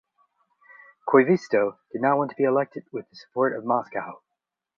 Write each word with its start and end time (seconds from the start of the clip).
Koivisto 1.07 1.77
did 1.91 2.01
not 2.01 2.17
want 2.17 2.31
to 2.31 2.35
be 2.35 2.43
elected 2.43 2.87
with 2.91 3.07
the 3.11 3.15
support 3.15 3.55
of 3.55 3.63
Moscow. 3.63 4.19